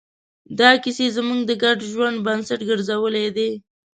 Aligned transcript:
دا 0.59 0.69
کیسې 0.83 1.05
زموږ 1.17 1.39
د 1.45 1.51
ګډ 1.63 1.77
ژوند 1.91 2.17
بنسټ 2.25 2.59
ګرځېدلې 2.69 3.25
دي. 3.35 3.49